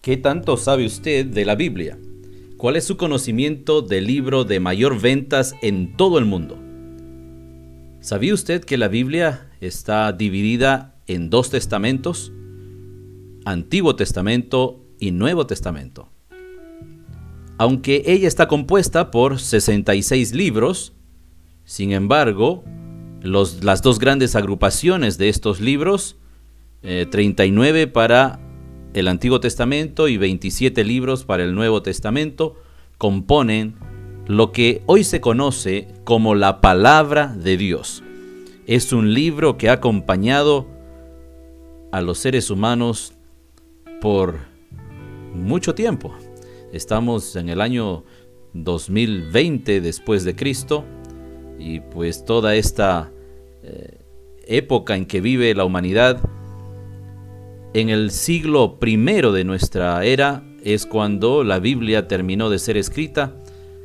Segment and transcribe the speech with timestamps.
[0.00, 1.98] ¿Qué tanto sabe usted de la Biblia?
[2.56, 6.56] ¿Cuál es su conocimiento del libro de mayor ventas en todo el mundo?
[8.00, 12.32] ¿Sabía usted que la Biblia está dividida en dos testamentos?
[13.44, 16.10] Antiguo Testamento y Nuevo Testamento.
[17.58, 20.92] Aunque ella está compuesta por 66 libros,
[21.64, 22.62] sin embargo,
[23.20, 26.16] las dos grandes agrupaciones de estos libros,
[26.82, 28.38] 39 eh, para
[28.94, 32.56] el Antiguo Testamento y 27 libros para el Nuevo Testamento,
[32.96, 33.76] componen
[34.26, 38.02] lo que hoy se conoce como la palabra de Dios.
[38.66, 40.66] Es un libro que ha acompañado
[41.92, 43.14] a los seres humanos
[44.00, 44.38] por
[45.34, 46.14] mucho tiempo.
[46.72, 48.04] Estamos en el año
[48.52, 50.84] 2020 después de Cristo
[51.58, 53.10] y pues toda esta
[53.62, 54.00] eh,
[54.46, 56.20] época en que vive la humanidad,
[57.74, 63.36] en el siglo primero de nuestra era es cuando la Biblia terminó de ser escrita,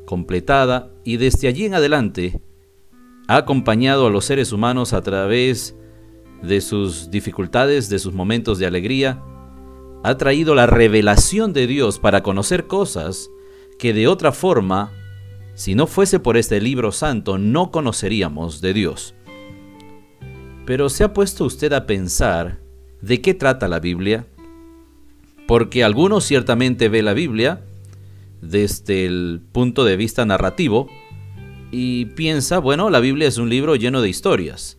[0.06, 2.42] completada y desde allí en adelante
[3.28, 5.76] ha acompañado a los seres humanos a través
[6.42, 9.24] de sus dificultades, de sus momentos de alegría,
[10.04, 13.30] ha traído la revelación de Dios para conocer cosas
[13.80, 14.92] que de otra forma
[15.56, 19.14] si no fuese por este libro santo, no conoceríamos de Dios.
[20.66, 22.63] Pero ¿se ha puesto usted a pensar
[23.04, 24.26] de qué trata la Biblia?
[25.46, 27.62] Porque algunos ciertamente ve la Biblia
[28.42, 30.88] desde el punto de vista narrativo
[31.70, 34.78] y piensa, bueno, la Biblia es un libro lleno de historias.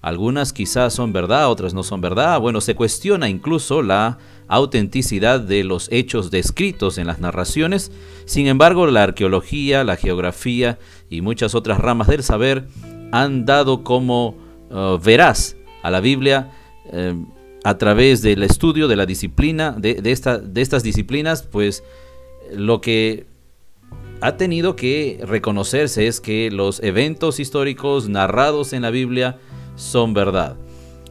[0.00, 2.40] Algunas quizás son verdad, otras no son verdad.
[2.40, 4.16] Bueno, se cuestiona incluso la
[4.46, 7.92] autenticidad de los hechos descritos en las narraciones.
[8.24, 10.78] Sin embargo, la arqueología, la geografía
[11.10, 12.66] y muchas otras ramas del saber
[13.12, 14.36] han dado como
[14.70, 16.52] uh, veraz a la Biblia
[16.92, 17.14] eh,
[17.68, 21.84] a través del estudio de la disciplina, de, estas disciplinas, pues
[22.50, 23.26] lo que
[24.22, 29.36] ha tenido que reconocerse es que los eventos históricos narrados en la Biblia
[29.76, 30.56] son verdad.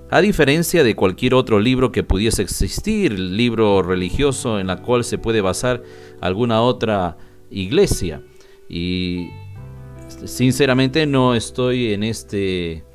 [0.09, 5.19] A diferencia de cualquier otro libro que pudiese existir, libro religioso en la cual se
[5.19, 5.83] puede basar
[6.21, 7.19] alguna otra
[7.51, 8.23] iglesia.
[8.67, 9.27] Y
[10.25, 12.86] sinceramente no estoy en este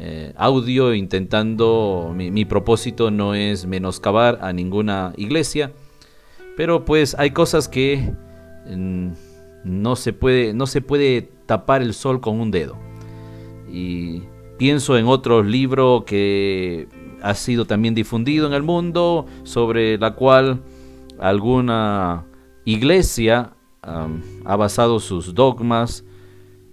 [0.00, 5.72] eh, audio intentando, mi, propósito no es menoscabar a ninguna iglesia,
[6.56, 8.12] pero pues hay cosas que
[8.66, 9.08] mm,
[9.64, 12.76] no, se puede, no se puede tapar el sol con un dedo.
[13.70, 14.22] Y
[14.60, 16.86] Pienso en otro libro que
[17.22, 20.60] ha sido también difundido en el mundo, sobre la cual
[21.18, 22.26] alguna
[22.66, 26.04] iglesia ha basado sus dogmas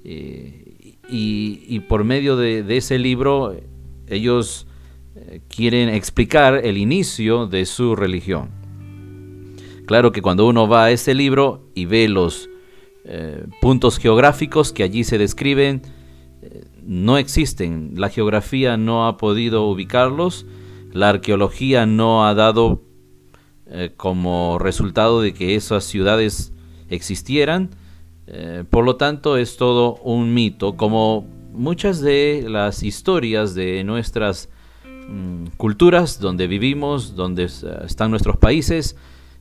[0.04, 0.67] eh,
[1.10, 3.56] y, por medio de, ese libro
[4.08, 4.68] ellos
[5.16, 8.50] eh, quieren explicar el inicio de su religión.
[9.86, 12.50] Claro que cuando uno va a ese libro y ve los
[13.06, 15.82] eh, puntos geográficos que allí se describen,
[16.88, 20.46] no existen, la geografía no ha podido ubicarlos,
[20.94, 22.82] la arqueología no ha dado
[23.66, 26.54] eh, como resultado de que esas ciudades
[26.90, 27.72] existieran,
[28.28, 34.50] eh, por lo tanto es todo un mito, como muchas de las historias de nuestras
[34.86, 38.98] mm, culturas donde vivimos, donde están nuestros países,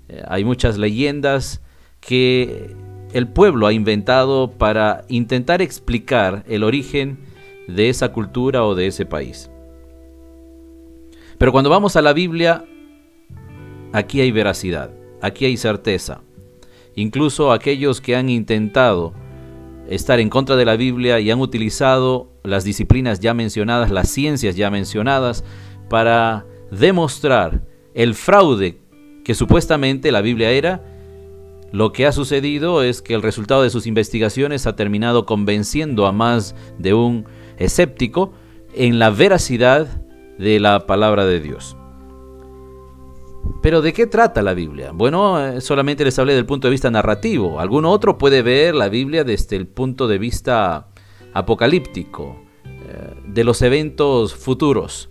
[0.08, 1.62] eh, hay muchas leyendas
[2.00, 2.76] que
[3.12, 7.18] el pueblo ha inventado para intentar explicar el origen
[7.66, 9.50] de esa cultura o de ese país.
[11.38, 12.64] Pero cuando vamos a la Biblia,
[13.92, 16.20] aquí hay veracidad, aquí hay certeza.
[16.96, 19.12] Incluso aquellos que han intentado
[19.88, 24.56] estar en contra de la Biblia y han utilizado las disciplinas ya mencionadas, las ciencias
[24.56, 25.44] ya mencionadas,
[25.88, 27.62] para demostrar
[27.94, 28.80] el fraude
[29.24, 30.82] que supuestamente la Biblia era,
[31.72, 36.12] lo que ha sucedido es que el resultado de sus investigaciones ha terminado convenciendo a
[36.12, 37.26] más de un
[37.58, 38.32] escéptico
[38.74, 39.86] en la veracidad
[40.38, 41.76] de la palabra de Dios.
[43.62, 44.92] Pero ¿de qué trata la Biblia?
[44.92, 47.58] Bueno, eh, solamente les hablé del punto de vista narrativo.
[47.60, 50.88] Alguno otro puede ver la Biblia desde el punto de vista
[51.32, 55.10] apocalíptico, eh, de los eventos futuros.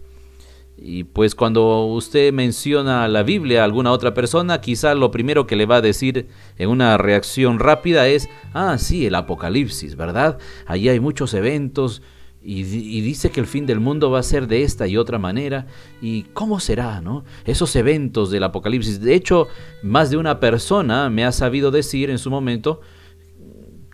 [0.77, 5.55] Y pues cuando usted menciona la Biblia a alguna otra persona, quizá lo primero que
[5.55, 6.27] le va a decir
[6.57, 10.37] en una reacción rápida es, ah, sí, el Apocalipsis, ¿verdad?
[10.65, 12.01] Allí hay muchos eventos,
[12.45, 15.65] y, dice que el fin del mundo va a ser de esta y otra manera.
[16.01, 17.25] ¿Y cómo será, no?
[17.45, 19.01] Esos eventos del Apocalipsis.
[19.01, 19.47] De hecho,
[19.81, 22.81] más de una persona me ha sabido decir en su momento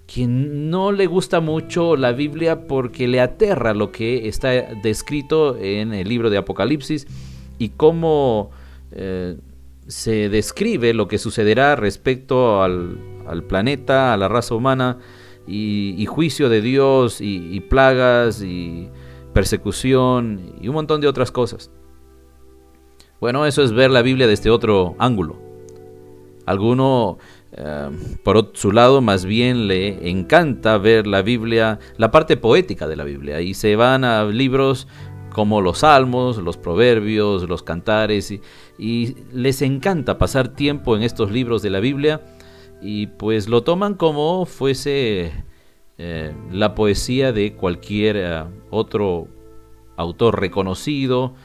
[0.05, 5.93] que no le gusta mucho la Biblia porque le aterra lo que está descrito en
[5.93, 7.07] el libro de Apocalipsis
[7.57, 8.51] y cómo
[8.91, 9.37] eh,
[9.87, 12.97] se describe lo que sucederá respecto al,
[13.47, 14.97] planeta, a la raza humana,
[15.51, 18.89] y, juicio de Dios, y, plagas, y
[19.33, 21.71] persecución, y un montón de otras cosas.
[23.19, 25.39] Bueno, eso es ver la Biblia desde otro ángulo.
[26.45, 27.17] Alguno,
[27.51, 27.89] eh,
[28.23, 33.03] por su lado, más bien le encanta ver la Biblia, la parte poética de la
[33.03, 34.87] Biblia, y se van a libros
[35.33, 38.31] como los salmos, los proverbios, los cantares,
[38.77, 42.21] y, les encanta pasar tiempo en estos libros de la Biblia
[42.81, 45.31] y pues lo toman como fuese
[45.97, 49.27] eh, la poesía de cualquier eh, otro
[49.97, 51.35] autor reconocido,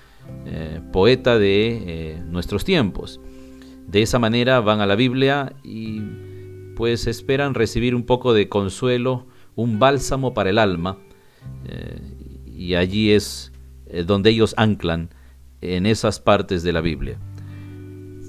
[0.46, 3.20] eh, poeta de nuestros tiempos.
[3.86, 6.00] De esa manera van a la Biblia y
[6.74, 10.98] pues esperan recibir un poco de consuelo, un bálsamo para el alma,
[12.46, 13.52] y allí es
[14.06, 15.10] donde ellos anclan
[15.60, 17.18] en esas partes de la Biblia.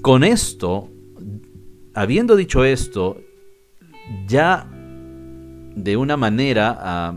[0.02, 0.90] Con esto,
[2.00, 3.20] habiendo dicho esto,
[4.26, 4.68] ya
[5.74, 7.14] de una manera ah,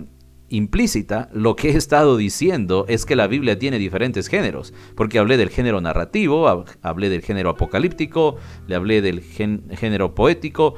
[0.50, 5.38] implícita, lo que he estado diciendo es que la Biblia tiene diferentes géneros, porque hablé
[5.38, 8.38] del género narrativo, hablé del género apocalíptico,
[8.68, 10.76] le hablé del género poético,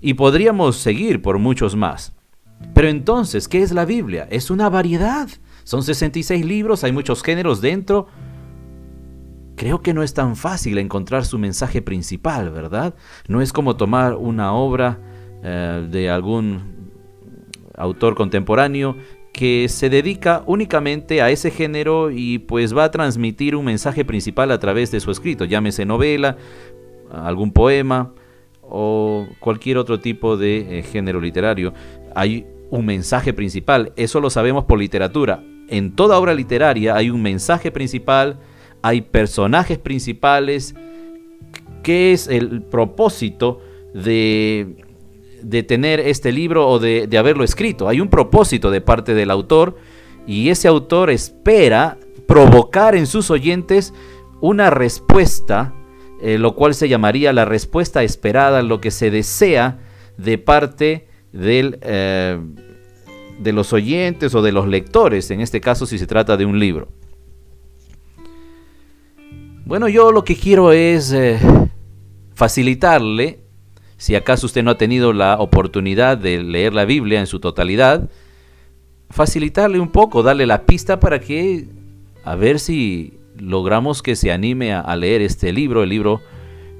[0.00, 2.14] y podríamos seguir por muchos más.
[2.74, 4.26] Pero entonces, ¿qué es la Biblia?
[4.30, 5.28] Es una variedad
[5.64, 8.08] son 66 libros, hay muchos géneros dentro.
[9.62, 12.96] Creo que no es tan fácil encontrar su mensaje principal, ¿verdad?
[13.28, 14.98] No es como tomar una obra
[15.44, 16.90] eh, de algún
[17.76, 18.96] autor contemporáneo
[19.32, 24.50] que se dedica únicamente a ese género y pues va a transmitir un mensaje principal
[24.50, 26.36] a través de su escrito, llámese novela,
[27.12, 28.10] algún poema
[28.62, 31.72] o cualquier otro tipo de eh, género literario.
[32.16, 35.40] Hay un mensaje principal, eso lo sabemos por literatura
[35.72, 38.38] en toda obra literaria hay un mensaje principal,
[38.82, 40.74] hay personajes principales,
[41.82, 43.60] ¿qué es el propósito
[43.94, 44.76] de,
[45.66, 47.88] tener este libro o de, haberlo escrito?
[47.88, 49.76] Hay un propósito de parte del autor
[50.26, 53.94] y ese autor espera provocar en sus oyentes
[54.40, 55.74] una respuesta,
[56.20, 59.78] eh, lo cual se llamaría la respuesta esperada, lo que se desea
[60.16, 61.78] de parte del...
[61.82, 62.38] Eh,
[63.38, 66.60] de los oyentes o de los lectores, en este caso si se trata de un
[66.60, 66.88] libro.
[69.64, 71.38] Bueno, yo lo que quiero es eh,
[72.34, 73.44] facilitarle,
[73.96, 78.10] si acaso usted no ha tenido la oportunidad de leer la Biblia en su totalidad,
[79.08, 81.68] facilitarle un poco, darle la pista para que,
[82.24, 86.20] a ver si logramos que se anime a, leer este libro, el libro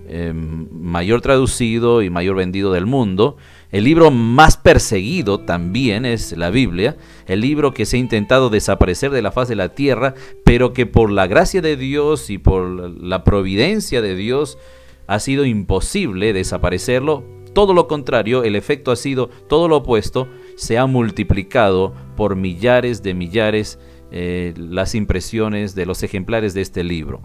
[0.09, 3.37] em, mayor traducido y mayor vendido del mundo,
[3.73, 9.11] el libro más perseguido también es la Biblia, el libro que se ha intentado desaparecer
[9.11, 10.15] de la faz de la tierra,
[10.45, 12.65] pero que por la gracia de Dios y por
[13.03, 14.59] la providencia de Dios
[15.07, 17.25] ha sido imposible desaparecerlo.
[17.55, 23.03] Todo lo contrario, el efecto ha sido todo lo opuesto, se ha multiplicado por millares
[23.03, 23.79] de millares
[24.15, 27.23] eh, las impresiones de los ejemplares de este libro.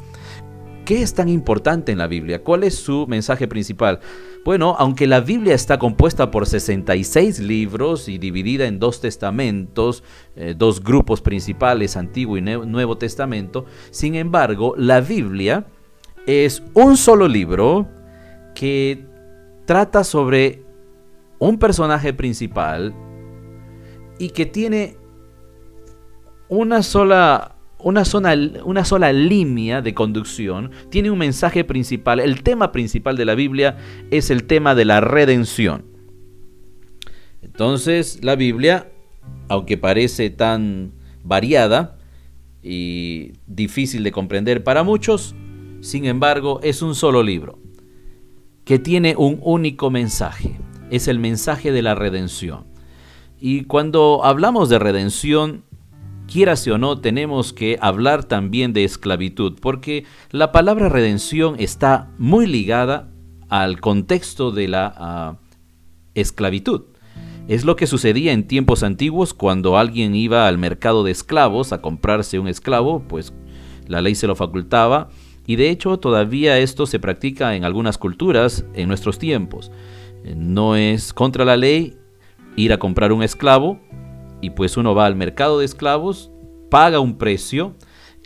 [0.87, 2.45] ¿Qué es tan importante en la Biblia?
[2.45, 3.99] ¿Cuál es su mensaje principal?
[4.45, 10.01] Bueno, aunque la Biblia está compuesta por 66 libros y dividida en dos testamentos,
[10.37, 15.67] eh, dos grupos principales, Antiguo y Nuevo Testamento, sin embargo, la Biblia
[16.25, 17.89] es un solo libro
[18.55, 19.05] que
[19.65, 20.63] trata sobre
[21.37, 22.95] un personaje principal
[24.19, 24.95] y que tiene
[26.47, 28.03] una sola una,
[28.63, 32.19] una sola línea de conducción, tiene un mensaje principal.
[32.19, 33.77] El tema principal de la Biblia
[34.11, 35.85] es el tema de la redención.
[37.41, 38.91] Entonces, la Biblia,
[39.47, 40.93] aunque parece tan
[41.23, 41.97] variada
[42.63, 45.35] y difícil de comprender para muchos,
[45.81, 47.59] sin embargo, es un solo libro
[48.65, 50.59] que tiene un único mensaje.
[50.89, 52.65] Es el mensaje de la redención.
[53.39, 55.63] Y cuando hablamos de redención,
[56.27, 62.45] quieras o no, tenemos que hablar también de esclavitud, porque la palabra redención está muy
[62.45, 63.09] ligada
[63.49, 65.37] al contexto de la ah,
[66.13, 66.83] esclavitud.
[67.47, 71.81] Es lo que sucedía en tiempos antiguos cuando alguien iba al mercado de esclavos a
[71.81, 73.33] comprarse un esclavo, pues
[73.87, 75.09] la ley se lo facultaba,
[75.45, 79.71] y de hecho todavía esto se practica en algunas culturas en nuestros tiempos.
[80.35, 81.97] No es contra la ley
[82.57, 83.79] ir a comprar un esclavo,
[84.41, 86.31] y pues uno va al mercado de esclavos,
[86.69, 87.75] paga un precio,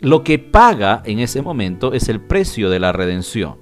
[0.00, 3.56] lo que paga en ese momento es el precio de la redención.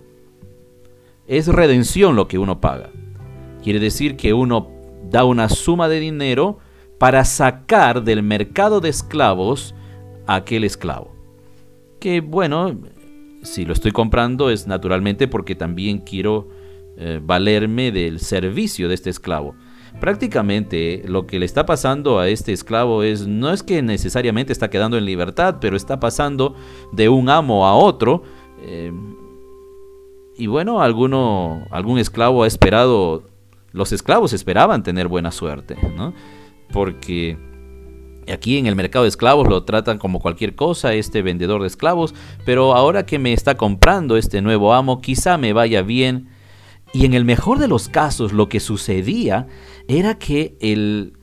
[1.26, 2.90] Es redención lo que uno paga.
[3.62, 4.71] Quiere decir que uno
[5.11, 6.59] da una suma de dinero
[6.99, 9.75] para sacar del mercado de esclavos
[10.26, 11.14] a aquel esclavo.
[11.99, 12.78] Que bueno,
[13.42, 16.49] si lo estoy comprando es naturalmente porque también quiero
[16.97, 19.54] eh, valerme del servicio de este esclavo.
[20.00, 24.71] Prácticamente lo que le está pasando a este esclavo es no es que necesariamente está
[24.71, 26.54] quedando en libertad, pero está pasando
[26.92, 28.23] de un amo a otro.
[28.62, 28.92] Eh,
[30.38, 33.25] y bueno, alguno, algún esclavo ha esperado,
[33.73, 36.14] los esclavos esperaban tener buena suerte, ¿no?
[36.73, 37.37] Porque
[38.33, 42.14] aquí en el mercado de esclavos lo tratan como cualquier cosa, este vendedor de esclavos,
[42.47, 46.28] pero ahora que me está comprando este nuevo amo, quizá me vaya bien.
[46.92, 49.47] Y en el mejor de los casos lo que sucedía
[49.87, 51.14] era que el,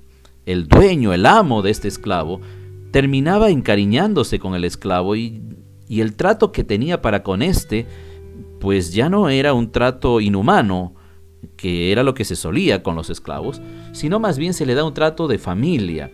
[0.46, 2.40] el dueño, el amo de este esclavo,
[2.92, 5.42] terminaba encariñándose con el esclavo y,
[5.88, 7.86] y el trato que tenía para con este,
[8.60, 10.96] pues ya no era un trato inhumano,
[11.56, 14.84] que era lo que se solía con los esclavos, sino más bien se le da
[14.84, 16.12] un trato de familia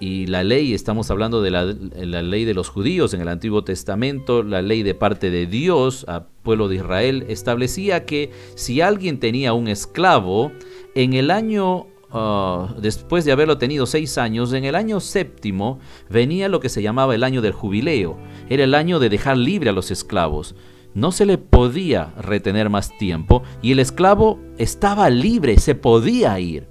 [0.00, 4.42] y la ley, estamos hablando de la, ley de los judíos en el Antiguo Testamento,
[4.42, 9.52] la ley de parte de Dios al pueblo de Israel, establecía que si alguien tenía
[9.52, 10.52] un esclavo,
[10.94, 16.48] en el año, ah, después de haberlo tenido seis años, en el año séptimo venía
[16.48, 18.16] lo que se llamaba el año del jubileo,
[18.48, 20.54] era el año de dejar libre a los esclavos.
[20.94, 26.66] No se le podía retener más tiempo y el esclavo estaba libre, se podía ir.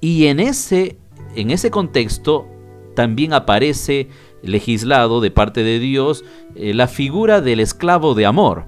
[0.00, 0.96] Y en ese
[1.34, 2.46] en ese contexto
[2.94, 4.08] también aparece
[4.42, 8.66] legislado de parte de Dios eh, la figura del esclavo de amor.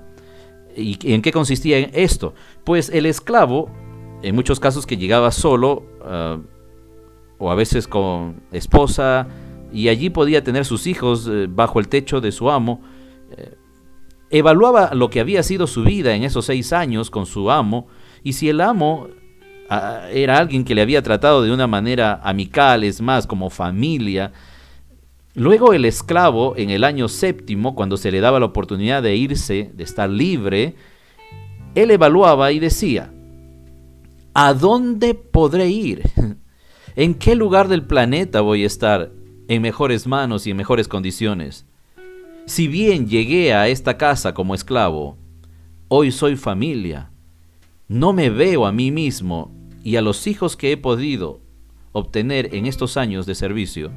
[0.77, 2.35] ¿Y en qué consistía esto?
[2.65, 3.71] Pues el esclavo,
[4.23, 6.39] en muchos casos que llegaba solo, ah,
[7.39, 9.27] o a veces con esposa,
[9.73, 12.81] y allí podía tener sus hijos eh, bajo el techo de su amo,
[13.37, 13.57] eh,
[14.31, 17.89] evaluaba lo que había sido su vida en esos seis años con su amo,
[18.23, 19.09] y si el amo
[20.11, 24.33] era alguien que le había tratado de una manera amical, es más, como familia.
[25.35, 29.71] Luego el esclavo, en el año séptimo, cuando se le daba la oportunidad de irse,
[29.75, 30.75] de estar libre,
[31.75, 33.13] él evaluaba y decía,
[34.35, 36.03] ¿a dónde podré ir?
[36.97, 39.11] ¿En qué lugar del planeta voy a estar
[39.49, 41.65] en mejores manos y en mejores condiciones?
[42.45, 45.17] Si bien llegué a esta casa como esclavo,
[45.89, 47.11] hoy soy familia.
[47.89, 51.41] No me veo a mí mismo y a los hijos que he podido
[51.93, 53.91] obtener en estos años de servicio,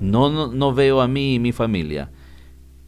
[0.00, 2.10] no, no, veo a mí y mi familia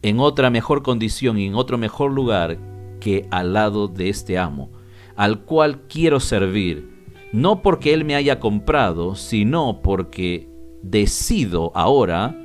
[0.03, 2.59] en otra mejor condición y en otro mejor lugar
[3.01, 4.71] que al lado de este amo,
[5.17, 6.91] al cual quiero servir,
[7.33, 10.49] no porque él me haya comprado, sino porque
[10.83, 12.39] decido ahora,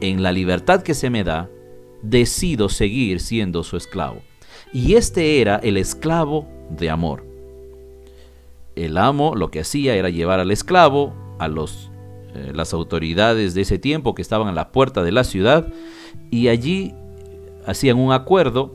[0.00, 1.48] en la libertad que se me da,
[2.02, 4.22] decido seguir siendo su esclavo.
[4.72, 7.33] Y este era el esclavo de amor
[8.76, 11.90] el amo lo que hacía era llevar al esclavo a los,
[12.34, 15.72] eh, las autoridades de ese tiempo que estaban a la puerta de la ciudad
[16.30, 16.94] y allí
[17.66, 18.74] hacían un acuerdo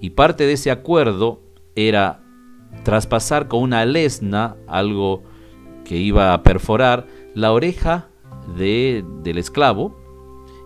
[0.00, 1.40] y parte de ese acuerdo
[1.74, 2.20] era
[2.84, 5.22] traspasar con una lesna algo
[5.84, 8.08] que iba a perforar la oreja
[8.56, 9.96] de, del esclavo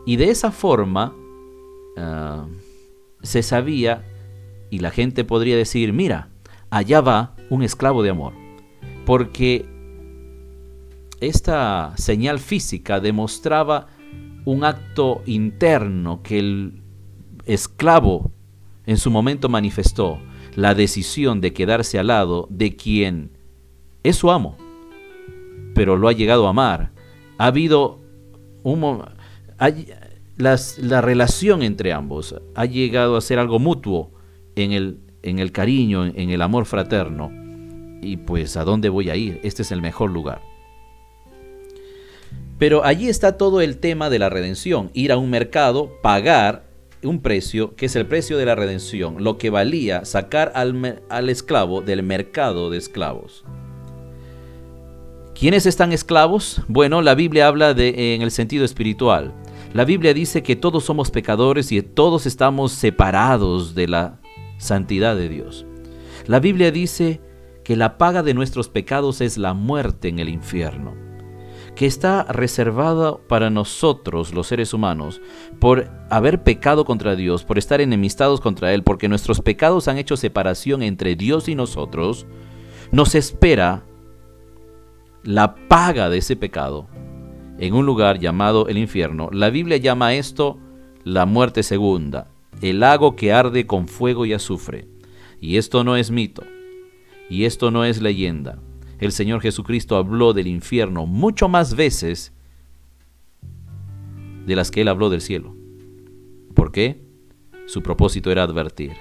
[0.04, 1.14] y de esa forma
[1.96, 2.46] ah,
[3.22, 4.04] se sabía
[4.70, 6.30] y la gente podría decir, mira,
[6.70, 8.41] allá va un esclavo de amor
[9.04, 9.66] porque
[11.20, 13.88] esta señal física demostraba
[14.44, 16.82] un acto interno que el
[17.46, 18.32] esclavo
[18.86, 20.18] en su momento manifestó,
[20.56, 23.30] la decisión de quedarse al lado de quien
[24.02, 24.56] es su amo,
[25.74, 26.90] pero lo ha llegado a amar.
[27.38, 28.00] Ha habido
[28.62, 29.04] un
[30.36, 34.10] la relación entre ambos ha llegado a ser algo mutuo
[34.56, 37.41] en el, en el cariño, en el amor fraterno
[38.02, 40.42] y pues a dónde voy a ir, este es el mejor lugar.
[42.58, 46.64] Pero allí está todo el tema de la redención, ir a un mercado, pagar
[47.02, 51.28] un precio, que es el precio de la redención, lo que valía sacar al, al
[51.28, 53.44] esclavo del mercado de esclavos.
[55.34, 56.62] ¿Quiénes están esclavos?
[56.68, 59.32] Bueno, la Biblia habla de en el sentido espiritual.
[59.72, 64.20] La Biblia dice que todos somos pecadores y todos estamos separados de la
[64.58, 65.66] santidad de Dios.
[66.26, 67.20] La Biblia dice
[67.64, 70.94] que la paga de nuestros pecados es la muerte en el infierno,
[71.74, 75.20] que está reservada para nosotros los seres humanos
[75.58, 80.16] por haber pecado contra Dios, por estar enemistados contra Él, porque nuestros pecados han hecho
[80.16, 82.26] separación entre Dios y nosotros,
[82.90, 83.84] nos espera
[85.24, 86.88] la paga de ese pecado
[87.58, 89.30] en un lugar llamado el infierno.
[89.32, 90.58] La Biblia llama esto
[91.04, 92.28] la muerte segunda,
[92.60, 94.88] el lago que arde con fuego y azufre.
[95.40, 96.42] Y esto no es mito.
[97.32, 98.58] Y esto no es leyenda.
[98.98, 102.34] El Señor Jesucristo habló del infierno mucho más veces
[104.44, 105.56] de las que Él habló del cielo.
[106.52, 107.00] ¿Por qué?
[107.64, 108.92] Su propósito era advertir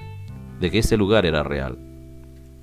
[0.61, 1.77] de que ese lugar era real.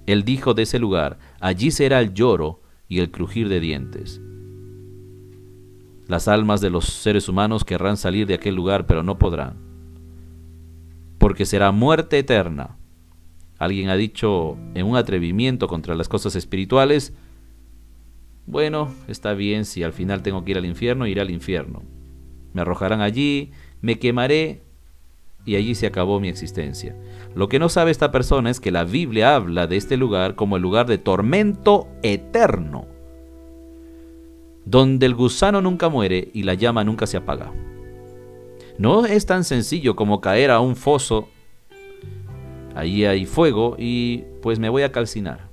[0.07, 4.23] Él dijo de ese lugar, allí será el lloro y el crujir de dientes.
[6.07, 9.59] Las almas de los seres humanos querrán salir de aquel lugar, pero no podrán,
[11.19, 12.79] porque será muerte eterna.
[13.59, 17.13] Alguien ha dicho en un atrevimiento contra las cosas espirituales,
[18.47, 21.83] bueno, está bien, si al final tengo que ir al infierno, iré al infierno.
[22.55, 23.51] Me arrojarán allí,
[23.83, 24.63] me quemaré
[25.45, 26.97] y allí se acabó mi existencia.
[27.35, 30.57] Lo que no sabe esta persona es que la Biblia habla de este lugar como
[30.57, 32.87] el lugar de tormento eterno,
[34.65, 37.53] donde el gusano nunca muere y la llama nunca se apaga.
[38.79, 41.29] No es tan sencillo como caer a un foso,
[42.79, 45.49] allí hay fuego y pues me voy a calcinar.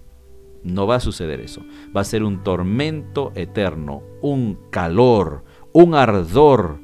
[0.64, 1.62] No va a suceder eso.
[1.96, 6.80] Va a ser un tormento eterno, un calor, un ardor,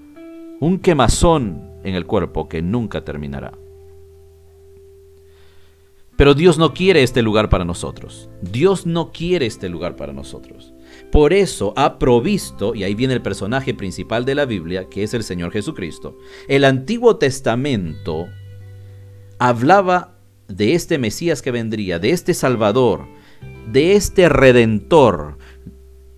[0.60, 3.54] un quemazón en el cuerpo que nunca terminará.
[6.16, 8.30] Pero Dios no quiere este lugar para nosotros.
[8.42, 10.72] Dios no quiere este lugar para nosotros.
[11.12, 15.16] Por eso ha provisto, y ahí viene el personaje principal de la Biblia, que es
[15.16, 16.18] el Señor Jesucristo.
[16.48, 18.28] El Antiguo Testamento
[19.40, 20.21] hablaba
[20.52, 23.08] de este Mesías que vendría, de este Salvador,
[23.72, 25.38] de este redentor,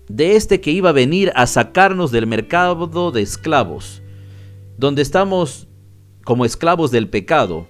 [0.08, 4.02] de este que iba a venir a sacarnos del mercado de esclavos,
[4.76, 5.68] donde estamos
[6.24, 7.68] como esclavos del pecado,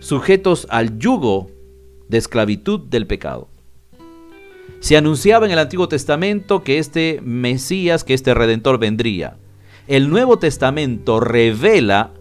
[0.00, 1.50] sujetos al yugo
[2.08, 3.48] de esclavitud del pecado.
[4.80, 9.36] Se anunciaba en el Antiguo Testamento que este Mesías, que este Redentor vendría.
[9.86, 12.12] El Nuevo Testamento revela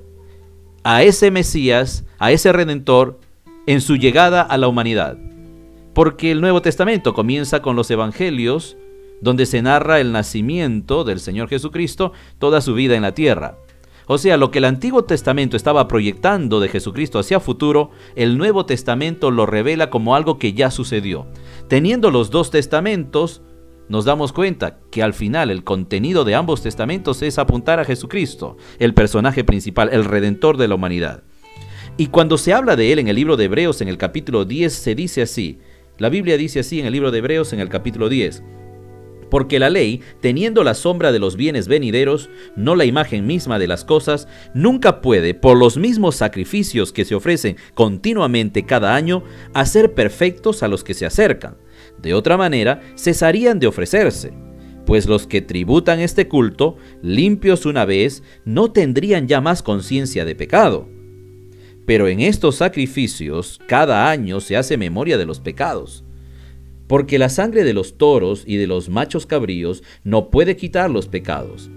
[0.84, 3.20] a ese Mesías, a ese Redentor,
[3.68, 5.18] en su llegada a la humanidad.
[5.94, 8.78] Porque el Nuevo Testamento comienza con los Evangelios,
[9.22, 13.58] donde se narra el nacimiento del Señor Jesucristo, toda su vida en la tierra.
[14.08, 18.66] O sea, lo que el Antiguo Testamento estaba proyectando de Jesucristo hacia futuro, el Nuevo
[18.66, 21.28] Testamento lo revela como algo que ya sucedió.
[21.68, 23.42] Teniendo los dos testamentos,
[23.90, 28.58] nos damos cuenta que al final el contenido de ambos testamentos es apuntar a Jesucristo,
[28.80, 31.24] el personaje principal, el redentor de la humanidad.
[31.98, 34.74] Y cuando se habla de él en el libro de Hebreos en el capítulo 10
[34.74, 35.60] se dice así,
[35.98, 38.44] la Biblia dice así en el libro de Hebreos en el capítulo 10.
[39.30, 43.68] Porque la ley, teniendo la sombra de los bienes venideros, no la imagen misma de
[43.68, 49.94] las cosas, nunca puede, por los mismos sacrificios que se ofrecen continuamente cada año, hacer
[49.94, 51.56] perfectos a los que se acercan.
[52.02, 54.34] De otra manera, cesarían de ofrecerse.
[54.86, 60.36] Pues los que tributan este culto, limpios una vez, no tendrían ya más conciencia de
[60.36, 60.88] pecado
[61.86, 66.06] pero en estos sacrificios cada año se hace memoria de los pecados.
[66.88, 71.08] Porque la sangre de los toros y de los machos cabríos no puede quitar los
[71.08, 71.70] pecados.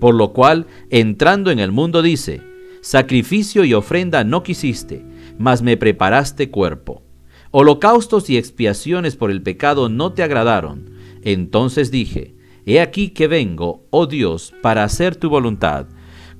[0.00, 2.42] Por lo cual, entrando en el mundo dice,
[2.82, 5.02] Sacrificio y ofrenda no quisiste,
[5.38, 7.02] mas me preparaste cuerpo.
[7.50, 10.90] Holocaustos y expiaciones por el pecado no te agradaron.
[11.22, 15.86] Entonces dije, He aquí que vengo, oh Dios, para hacer tu voluntad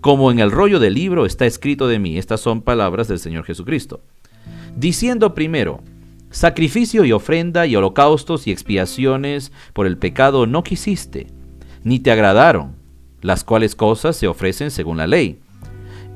[0.07, 2.17] como en el rollo del libro está escrito de mí.
[2.17, 4.03] Estas son palabras del Señor Jesucristo.
[4.77, 5.81] Diciendo primero,
[6.31, 11.27] sacrificio y ofrenda y holocaustos y expiaciones por el pecado no quisiste,
[11.83, 12.77] ni te agradaron,
[13.21, 15.41] las cuales cosas se ofrecen según la ley.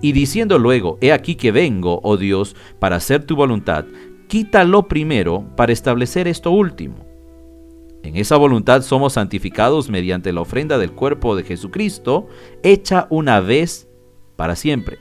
[0.00, 3.86] Y diciendo luego, he aquí que vengo, oh Dios, para hacer tu voluntad,
[4.30, 7.04] quítalo primero para establecer esto último.
[8.04, 12.28] En esa voluntad somos santificados mediante la ofrenda del cuerpo de Jesucristo,
[12.62, 13.88] hecha una vez
[14.36, 14.98] para siempre.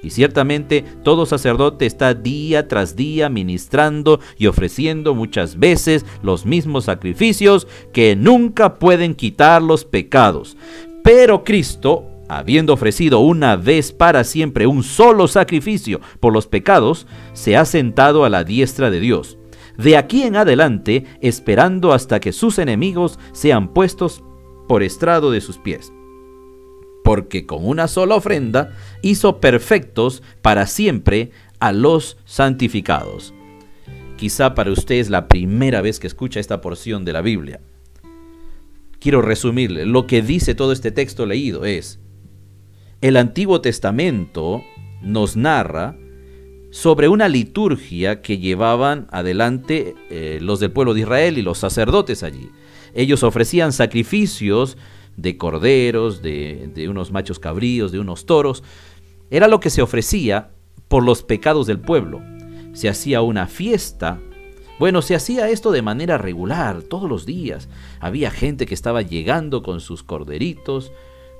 [0.00, 6.84] Y ciertamente todo sacerdote está día tras día ministrando y ofreciendo muchas veces los mismos
[6.84, 10.56] sacrificios que nunca pueden quitar los pecados.
[11.02, 17.56] Pero Cristo, habiendo ofrecido una vez para siempre un solo sacrificio por los pecados, se
[17.56, 19.38] ha sentado a la diestra de Dios
[19.76, 24.22] de aquí en adelante esperando hasta que sus enemigos sean puestos
[24.68, 25.92] por estrado de sus pies.
[27.04, 33.32] Porque con una sola ofrenda hizo perfectos para siempre a los santificados.
[34.16, 37.60] Quizá para usted es la primera vez que escucha esta porción de la Biblia.
[38.98, 42.00] Quiero resumirle, lo que dice todo este texto leído es,
[43.06, 44.64] el Antiguo Testamento
[45.00, 45.96] nos narra
[46.72, 52.24] sobre una liturgia que llevaban adelante eh, los del pueblo de Israel y los sacerdotes
[52.24, 52.50] allí.
[52.94, 54.76] Ellos ofrecían sacrificios
[55.16, 58.64] de corderos, de, de unos machos cabríos, de unos toros.
[59.30, 60.50] Era lo que se ofrecía
[60.88, 62.20] por los pecados del pueblo.
[62.72, 64.18] Se hacía una fiesta
[64.78, 67.68] bueno, se hacía esto de manera regular, todos los días.
[67.98, 70.92] Había gente que estaba llegando con sus corderitos,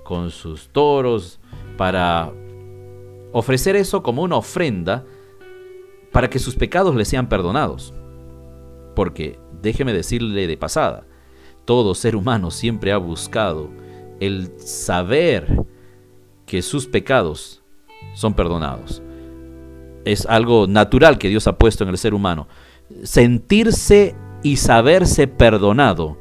[0.06, 1.40] con sus toros,
[1.76, 2.32] para
[3.32, 5.04] ofrecer eso como una ofrenda
[6.12, 7.92] para que sus pecados le sean perdonados.
[8.94, 11.06] Porque, déjeme decirle de pasada,
[11.64, 13.68] todo ser humano siempre ha buscado
[14.20, 15.66] el saber
[16.46, 17.62] que sus pecados
[18.14, 19.02] son perdonados.
[20.04, 22.46] Es algo natural que Dios ha puesto en el ser humano.
[23.02, 24.14] Sentirse
[24.44, 26.16] y saberse perdonado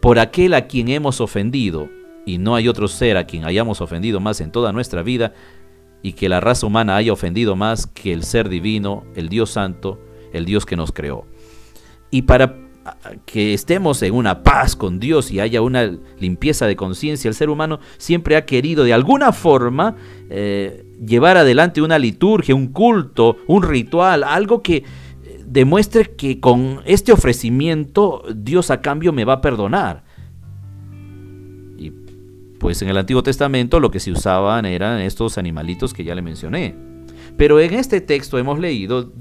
[0.00, 1.88] por aquel a quien hemos ofendido,
[2.26, 5.32] y no hay otro ser a quien hayamos ofendido más en toda nuestra vida,
[6.02, 9.98] y que la raza humana haya ofendido más que el ser divino, el Dios santo,
[10.32, 11.26] el Dios que nos creó.
[12.10, 12.66] Y para
[13.24, 17.50] que estemos en una paz con Dios y haya una limpieza de conciencia, el ser
[17.50, 19.96] humano siempre ha querido de alguna forma
[20.30, 24.84] eh, llevar adelante una liturgia, un culto, un ritual, algo que eh,
[25.44, 30.04] demuestre que con este ofrecimiento Dios a cambio me va a perdonar.
[32.66, 36.20] Pues en el Antiguo Testamento lo que se usaban eran estos animalitos que ya le
[36.20, 36.74] mencioné.
[37.36, 39.12] Pero en este texto hemos leído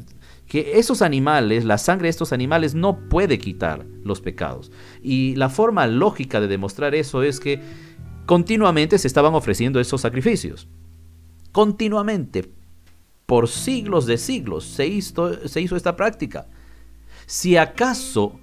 [0.47, 4.71] que esos animales, la sangre de estos animales no puede quitar los pecados.
[5.03, 7.61] Y la forma lógica de demostrar eso es que
[8.25, 10.67] continuamente se estaban ofreciendo esos sacrificios.
[11.51, 12.51] Continuamente,
[13.27, 16.47] por siglos de siglos, se hizo, se hizo esta práctica.
[17.27, 18.39] Si acaso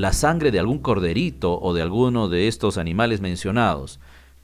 [0.00, 4.00] la sangre de algún corderito o de alguno de estos animales mencionados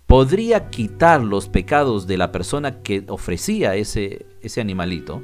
[0.06, 5.22] podría quitar los pecados de la persona que ofrecía ese, ese animalito,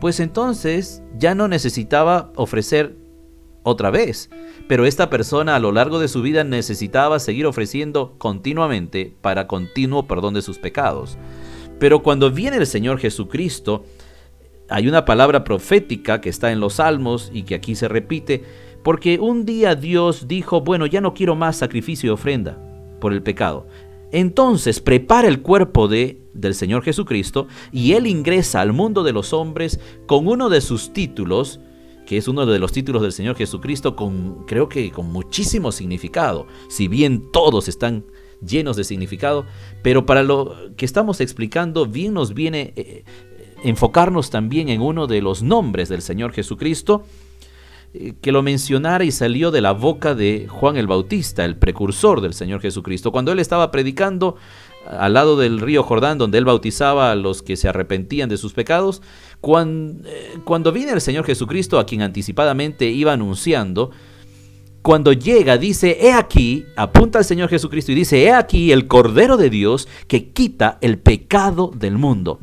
[0.00, 2.96] pues entonces ya no necesitaba ofrecer
[3.62, 4.30] otra vez.
[4.68, 10.06] Pero esta persona a lo largo de su vida necesitaba seguir ofreciendo continuamente para continuo
[10.06, 11.18] perdón de sus pecados.
[11.78, 13.84] Pero cuando viene el Señor Jesucristo,
[14.68, 18.44] hay una palabra profética que está en los Salmos y que aquí se repite,
[18.82, 22.58] porque un día Dios dijo, bueno, ya no quiero más sacrificio y ofrenda
[23.00, 23.66] por el pecado.
[24.12, 29.32] Entonces prepara el cuerpo de, del Señor Jesucristo y Él ingresa al mundo de los
[29.32, 31.60] hombres con uno de sus títulos,
[32.06, 36.46] que es uno de los títulos del Señor Jesucristo, con, creo que con muchísimo significado,
[36.68, 38.04] si bien todos están
[38.44, 39.44] llenos de significado,
[39.82, 43.04] pero para lo que estamos explicando, bien nos viene eh,
[43.62, 47.29] enfocarnos también en uno de los nombres del Señor Jesucristo, eh,
[48.20, 52.34] que lo mencionara y salió de la boca de Juan el Bautista, el precursor del
[52.34, 53.10] Señor Jesucristo.
[53.10, 54.36] Cuando él estaba predicando
[54.86, 58.52] al lado del río Jordán, donde él bautizaba a los que se arrepentían de sus
[58.52, 59.02] pecados,
[59.40, 63.90] cuando, eh, cuando viene el Señor Jesucristo, a quien anticipadamente iba anunciando,
[64.82, 69.36] cuando llega dice, he aquí, apunta al Señor Jesucristo y dice, he aquí el Cordero
[69.36, 72.40] de Dios que quita el pecado del mundo.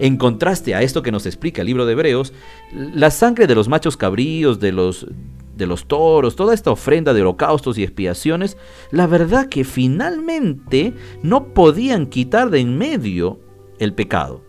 [0.00, 2.32] En contraste a esto que nos explica el libro de Hebreos,
[2.72, 5.06] la sangre de los machos cabríos, de los,
[5.54, 8.56] de los toros, toda esta ofrenda de holocaustos y expiaciones,
[8.90, 13.40] la verdad que finalmente no podían quitar de en medio
[13.78, 14.42] el pecado.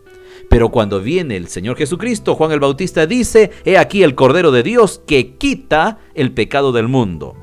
[0.50, 4.64] Pero cuando viene el Señor Jesucristo, Juan el Bautista dice, he aquí el Cordero de
[4.64, 7.36] Dios que quita el pecado del mundo.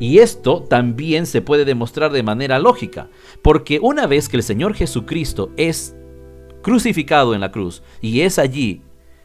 [0.00, 3.08] Y esto también se puede demostrar de manera lógica,
[3.40, 5.94] porque una vez que el Señor Jesucristo es
[6.62, 7.82] crucificado en la cruz.
[8.00, 8.82] Y es allí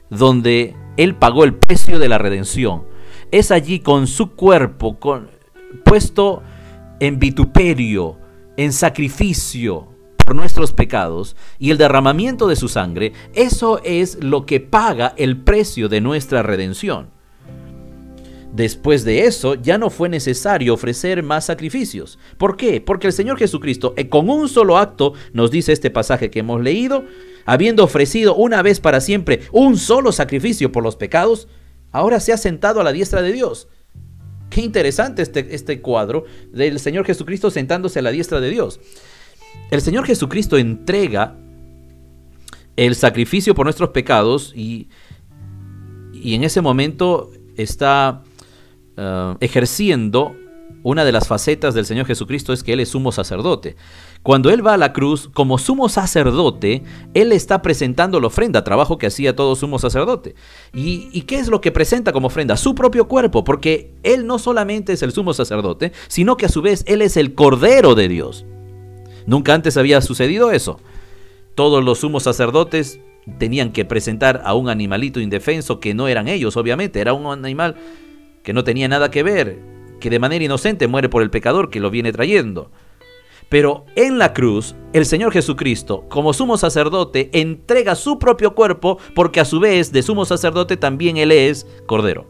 [0.10, 2.84] donde Él pagó el precio de la redención.
[3.32, 5.30] Es allí con su cuerpo con,
[5.84, 6.44] puesto
[7.00, 8.18] en vituperio,
[8.58, 9.90] en sacrificio
[10.24, 15.38] por nuestros pecados y el derramamiento de su sangre, eso es lo que paga el
[15.38, 17.13] precio de nuestra redención.
[18.54, 22.20] Después de eso, ya no fue necesario ofrecer más sacrificios.
[22.38, 22.82] ¿Por qué?
[22.82, 26.62] Porque el Señor Jesucristo, eh, con un solo acto, nos dice este pasaje que hemos
[26.62, 27.04] leído,
[27.46, 31.48] habiendo ofrecido una vez para siempre un solo sacrificio por los pecados,
[31.92, 33.70] ahora se ha sentado a la diestra de Dios.
[34.52, 38.80] Qué interesante este, este cuadro del Señor Jesucristo sentándose a la diestra de Dios.
[39.72, 41.36] El Señor Jesucristo entrega
[42.76, 44.90] el sacrificio por nuestros pecados y,
[46.14, 48.22] y en ese momento está
[48.98, 50.36] eh, ejerciendo
[50.84, 53.78] una de las facetas del Señor Jesucristo es que Él es sumo sacerdote.
[54.22, 58.98] Cuando Él va a la cruz, como sumo sacerdote, Él está presentando la ofrenda, trabajo
[58.98, 60.36] que hacía todo sumo sacerdote.
[60.74, 62.58] ¿Y, ¿Y, qué es lo que presenta como ofrenda?
[62.58, 66.62] Su propio cuerpo, porque Él no solamente es el sumo sacerdote, sino que a su
[66.62, 68.46] vez Él es el Cordero de Dios.
[69.26, 70.80] Nunca antes había sucedido eso.
[71.56, 73.00] Todos los sumos sacerdotes
[73.38, 77.76] tenían que presentar a un animalito indefenso que no eran ellos, obviamente, era un animal
[78.44, 79.60] que no tenía nada que ver,
[80.00, 82.72] que de manera inocente muere por el pecador que lo viene trayendo.
[83.50, 89.40] Pero en la cruz, el Señor Jesucristo, como sumo sacerdote, entrega su propio cuerpo porque
[89.40, 92.28] a su vez de sumo sacerdote también Él es cordero.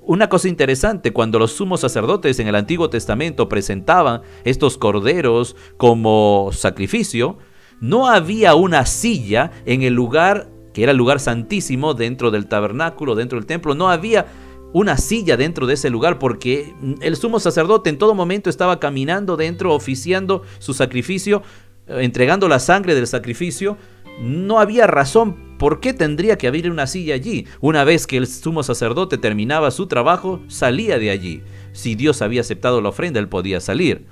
[0.00, 6.48] Una cosa interesante, cuando los sumos sacerdotes en el Antiguo Testamento presentaban estos corderos como
[6.52, 7.38] sacrificio,
[7.80, 13.14] no había una silla en el lugar que era el lugar santísimo dentro del tabernáculo,
[13.14, 14.26] dentro del templo, no había
[14.72, 19.36] una silla dentro de ese lugar porque el sumo sacerdote en todo momento estaba caminando
[19.36, 21.42] dentro, oficiando su sacrificio,
[21.86, 23.76] eh, entregando la sangre del sacrificio.
[24.20, 27.46] No había razón por qué tendría que haber una silla allí.
[27.60, 31.42] Una vez que el sumo sacerdote terminaba su trabajo, salía de allí.
[31.72, 34.06] Si Dios había aceptado la ofrenda, él podía salir.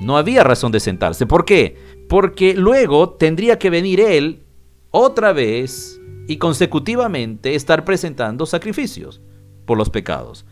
[0.00, 1.26] No había razón de sentarse.
[1.26, 1.76] ¿Por qué?
[2.08, 4.42] Porque luego tendría que venir él
[4.90, 9.20] otra vez y consecutivamente estar presentando sacrificios
[9.64, 10.44] por los pecados.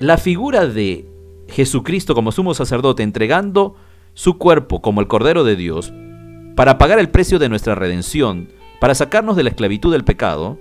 [0.00, 1.08] La figura de
[1.48, 3.76] Jesucristo como sumo sacerdote entregando
[4.14, 5.92] su cuerpo como el Cordero de Dios
[6.56, 8.48] para pagar el precio de nuestra redención,
[8.80, 10.58] para sacarnos de la esclavitud del pecado,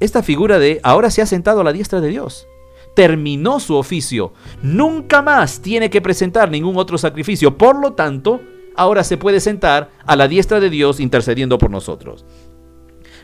[0.00, 2.46] esta figura de ahora se ha sentado a la diestra de Dios.
[2.94, 4.32] Terminó su oficio.
[4.62, 7.56] Nunca más tiene que presentar ningún otro sacrificio.
[7.56, 8.40] Por lo tanto,
[8.78, 12.24] ahora se puede sentar a la diestra de Dios intercediendo por nosotros.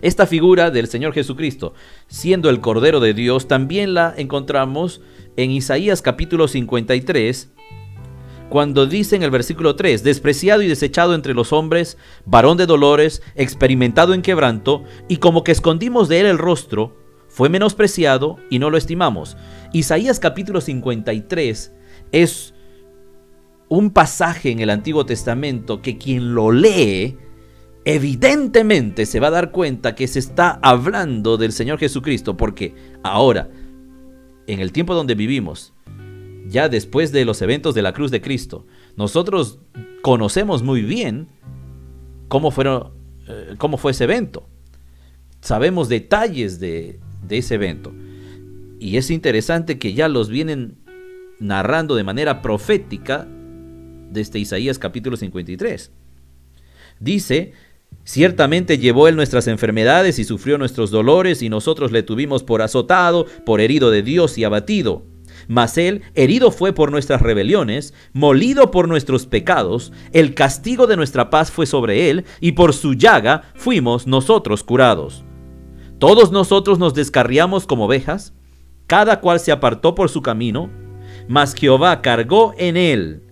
[0.02, 1.74] Esta figura del Señor Jesucristo,
[2.08, 5.00] siendo el Cordero de Dios, también la encontramos
[5.36, 7.52] en Isaías capítulo 53,
[8.50, 13.22] cuando dice en el versículo 3, despreciado y desechado entre los hombres, varón de dolores,
[13.36, 16.96] experimentado en quebranto, y como que escondimos de él el rostro,
[17.28, 19.36] fue menospreciado y no lo estimamos.
[19.72, 21.72] Isaías capítulo 53
[22.12, 22.53] es
[23.68, 27.16] un pasaje en el Antiguo Testamento que quien lo lee,
[27.84, 33.50] evidentemente se va a dar cuenta que se está hablando del Señor Jesucristo, porque ahora,
[34.46, 35.72] en el tiempo donde vivimos,
[36.46, 39.60] ya después de los eventos de la cruz de Cristo, nosotros
[40.02, 41.28] conocemos muy bien
[42.28, 42.92] cómo, fueron,
[43.28, 44.48] eh, cómo fue ese evento.
[45.40, 47.92] Sabemos detalles de, de ese evento.
[48.78, 50.76] Y es interesante que ya los vienen
[51.38, 53.26] narrando de manera profética
[54.14, 55.90] desde Isaías capítulo 53.
[57.00, 57.52] Dice,
[58.02, 63.26] Ciertamente llevó él nuestras enfermedades y sufrió nuestros dolores, y nosotros le tuvimos por azotado,
[63.46, 65.02] por herido de Dios y abatido.
[65.48, 71.30] Mas él herido fue por nuestras rebeliones, molido por nuestros pecados, el castigo de nuestra
[71.30, 75.24] paz fue sobre él, y por su llaga fuimos nosotros curados.
[75.98, 78.34] Todos nosotros nos descarriamos como ovejas,
[78.86, 80.68] cada cual se apartó por su camino,
[81.26, 83.23] mas Jehová cargó en él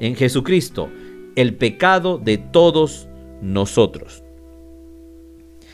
[0.00, 0.88] en Jesucristo
[1.36, 3.08] el pecado de todos
[3.40, 4.24] nosotros.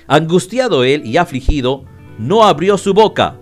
[0.06, 1.84] Angustiado él y afligido,
[2.18, 3.38] no abrió su boca.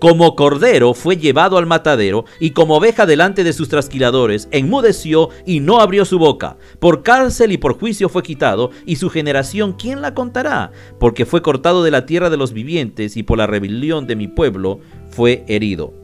[0.00, 5.60] Como cordero fue llevado al matadero y como oveja delante de sus trasquiladores, enmudeció y
[5.60, 6.58] no abrió su boca.
[6.78, 10.72] Por cárcel y por juicio fue quitado, y su generación, ¿quién la contará?
[11.00, 14.28] Porque fue cortado de la tierra de los vivientes y por la rebelión de mi
[14.28, 15.94] pueblo fue herido.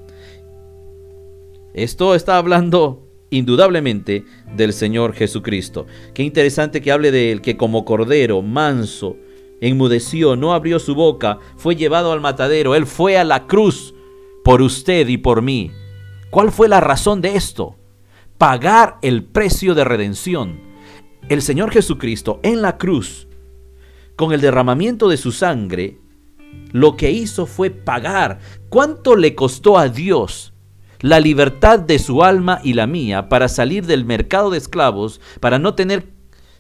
[1.74, 5.86] Esto está hablando indudablemente del Señor Jesucristo.
[6.14, 9.16] Qué interesante que hable de él, que como cordero manso,
[9.60, 13.94] enmudeció, no abrió su boca, fue llevado al matadero, él fue a la cruz
[14.44, 15.70] por usted y por mí.
[16.30, 17.76] ¿Cuál fue la razón de esto?
[18.38, 20.60] Pagar el precio de redención.
[21.28, 23.28] El Señor Jesucristo en la cruz,
[24.16, 25.98] con el derramamiento de su sangre,
[26.72, 28.38] lo que hizo fue pagar.
[28.68, 30.49] ¿Cuánto le costó a Dios
[31.00, 35.58] la libertad de su alma y la mía para salir del mercado de esclavos, para
[35.58, 36.12] no tener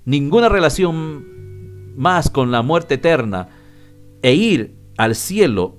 [0.04, 3.48] ninguna relación más con la muerte eterna
[4.22, 5.78] e ir al cielo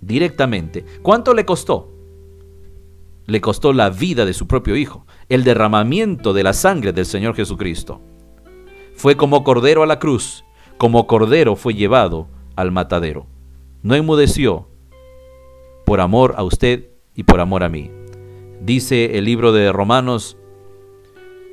[0.00, 0.84] directamente.
[1.02, 1.92] ¿Cuánto le costó?
[3.26, 7.34] Le costó la vida de su propio Hijo, el derramamiento de la sangre del Señor
[7.34, 8.00] Jesucristo.
[8.94, 10.44] Fue como cordero a la cruz,
[10.78, 13.26] como cordero fue llevado al matadero.
[13.82, 14.68] No enmudeció
[15.84, 17.90] por amor a usted y por amor a mí.
[18.60, 20.36] Dice el libro de Romanos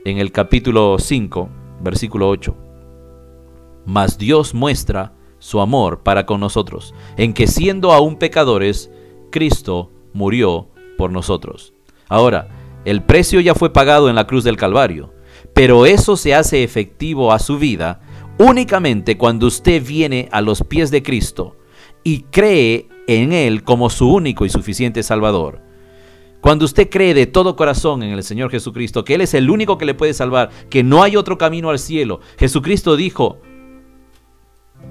[0.05, 1.49] en el capítulo 5,
[1.81, 2.55] versículo 8.
[3.85, 8.91] Mas Dios muestra su amor para con nosotros, en que siendo aún pecadores,
[9.31, 10.67] Cristo murió
[10.97, 11.73] por nosotros.
[12.09, 12.49] Ahora,
[12.85, 15.13] el precio ya fue pagado en la cruz del Calvario,
[15.53, 18.01] pero eso se hace efectivo a su vida
[18.37, 21.57] únicamente cuando usted viene a los pies de Cristo
[22.03, 25.61] y cree en Él como su único y suficiente Salvador.
[26.41, 29.77] Cuando usted cree de todo corazón en el Señor Jesucristo, que Él es el único
[29.77, 33.41] que le puede salvar, que no hay otro camino al cielo, Jesucristo dijo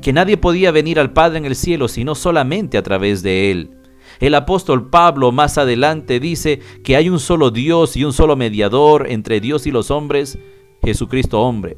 [0.02, 3.70] que nadie podía venir al Padre en el cielo sino solamente a través de Él.
[4.18, 9.06] El apóstol Pablo más adelante dice que hay un solo Dios y un solo mediador
[9.10, 10.38] entre Dios y los hombres,
[10.82, 11.76] Jesucristo hombre.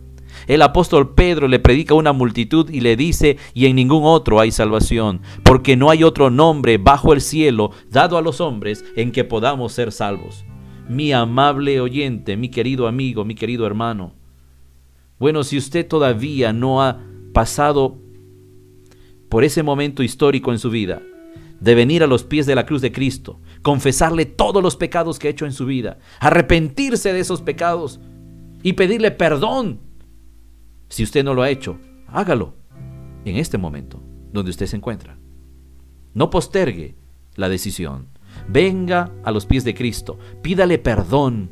[0.49, 4.41] El apóstol Pedro le predica a una multitud y le dice, y en ningún otro
[4.41, 9.13] hay salvación, porque no hay otro nombre bajo el cielo dado a los hombres en
[9.13, 10.45] que podamos ser salvos.
[10.89, 14.15] mi amable oyente, mi querido amigo, mi querido hermano.
[15.19, 16.99] Bueno, si usted todavía no ha
[17.35, 17.99] pasado
[19.29, 21.03] por ese momento histórico en su vida,
[21.61, 25.29] de venir a los pies de la cruz de Cristo, confesarle todos los pecados que
[25.29, 28.01] ha hecho en su vida, arrepentirse de esos pecados
[28.63, 29.81] y pedirle perdón.
[30.89, 32.55] Si usted no lo ha hecho, hágalo
[33.25, 35.19] en este momento donde usted se encuentra.
[36.15, 36.97] No postergue
[37.35, 38.09] la decisión.
[38.49, 41.51] Venga a los pies de Cristo, pídale perdón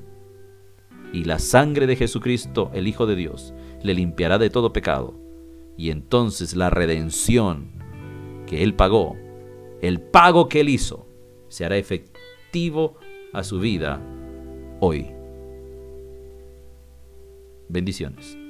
[1.12, 5.14] y la sangre de Jesucristo, el Hijo de Dios, le limpiará de todo pecado.
[5.76, 7.70] Y entonces la redención
[8.46, 9.16] que Él pagó,
[9.80, 11.08] el pago que Él hizo,
[11.48, 12.96] se hará efectivo
[13.32, 14.00] a su vida
[14.80, 15.10] hoy.
[17.68, 18.45] Bendiciones.